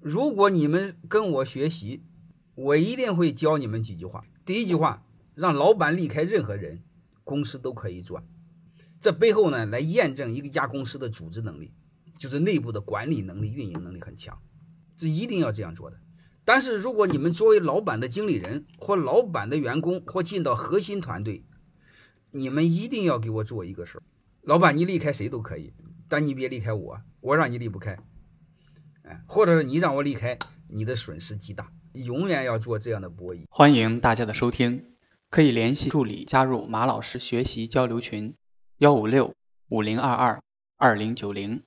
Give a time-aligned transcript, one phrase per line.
[0.00, 2.02] 如果你们跟我学习，
[2.54, 4.24] 我一定会教你们几句话。
[4.46, 5.04] 第一句话，
[5.34, 6.82] 让老板离开任何人，
[7.22, 8.24] 公司都可以转。
[8.98, 11.74] 这背后呢，来验证一个家公司的组织能力，
[12.18, 14.40] 就是内部的管理能力、运营能力很强，
[14.96, 16.00] 是一定要这样做的。
[16.46, 21.44] 但是如果你们作为老板的经理人或老板的员工或进到核心团队，
[22.30, 24.02] 你们一定要给我做一个事儿：
[24.40, 25.74] 老板，你离开谁都可以，
[26.08, 27.98] 但你别离开我，我让你离不开。
[29.26, 30.38] 或者是你让我离开，
[30.68, 31.70] 你的损失极大。
[31.92, 33.44] 永远要做这样的博弈。
[33.50, 34.94] 欢迎大家的收听，
[35.30, 38.36] 可以联系助理加入马老师学习交流群。
[38.78, 39.34] 幺五六
[39.68, 40.42] 五零二二
[40.76, 41.62] 二零九零。